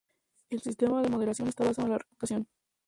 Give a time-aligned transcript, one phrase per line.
[0.49, 2.47] El sistema de moderación está basado en la reputación.